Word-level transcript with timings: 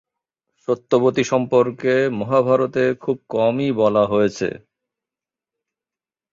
সত্যবতী 0.67 1.23
সম্পর্কে 1.23 1.93
মহাভারতে 2.19 2.83
খুব 3.03 3.17
কমই 3.29 3.69
বলা 3.81 4.03
হয়েছে। 4.05 4.47